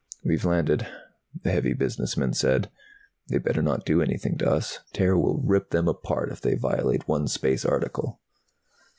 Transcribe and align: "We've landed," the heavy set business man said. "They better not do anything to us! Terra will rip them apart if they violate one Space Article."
"We've 0.25 0.45
landed," 0.45 0.87
the 1.43 1.51
heavy 1.51 1.73
set 1.73 1.77
business 1.77 2.17
man 2.17 2.33
said. 2.33 2.71
"They 3.27 3.37
better 3.37 3.61
not 3.61 3.85
do 3.85 4.01
anything 4.01 4.35
to 4.39 4.49
us! 4.49 4.79
Terra 4.93 5.19
will 5.19 5.37
rip 5.37 5.69
them 5.69 5.87
apart 5.87 6.31
if 6.31 6.41
they 6.41 6.55
violate 6.55 7.07
one 7.07 7.27
Space 7.27 7.63
Article." 7.65 8.19